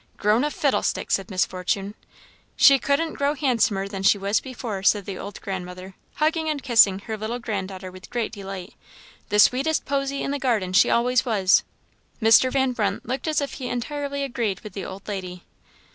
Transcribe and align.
"Grown 0.17 0.43
a 0.43 0.49
fiddlestick!" 0.49 1.11
said 1.11 1.29
Miss 1.29 1.45
Fortune. 1.45 1.93
"She 2.55 2.79
couldn't 2.79 3.13
grow 3.13 3.35
handsomer 3.35 3.87
than 3.87 4.01
she 4.01 4.17
was 4.17 4.39
before," 4.39 4.81
said 4.81 5.05
the 5.05 5.19
old 5.19 5.39
grandmother, 5.41 5.93
hugging 6.15 6.49
and 6.49 6.63
kissing 6.63 6.97
her 7.05 7.15
little 7.15 7.37
grand 7.37 7.67
daughter 7.69 7.91
with 7.91 8.09
great 8.09 8.31
delight; 8.31 8.73
"the 9.29 9.37
sweetest 9.37 9.85
posie 9.85 10.23
in 10.23 10.31
the 10.31 10.39
garden 10.39 10.73
she 10.73 10.89
always 10.89 11.23
was!" 11.23 11.63
Mr. 12.19 12.51
Van 12.51 12.71
Brunt 12.71 13.05
looked 13.05 13.27
as 13.27 13.41
if 13.41 13.53
he 13.53 13.69
entirely 13.69 14.23
agreed 14.23 14.61
with 14.61 14.73
the 14.73 14.85
old 14.85 15.07
lady. 15.07 15.43